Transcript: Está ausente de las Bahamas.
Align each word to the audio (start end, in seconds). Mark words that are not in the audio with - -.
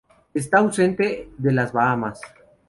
Está 0.33 0.57
ausente 0.57 1.29
de 1.37 1.51
las 1.51 1.73
Bahamas. 1.73 2.19